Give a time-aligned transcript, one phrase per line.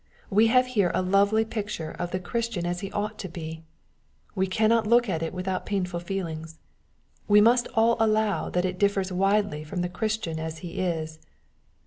[0.31, 3.61] We have here a lovely picture of the Christian as he ought to be.
[4.33, 6.57] We cannot look at it without painful feelings.
[7.27, 11.19] We must aU allow that it differs widely from the Christian as he is.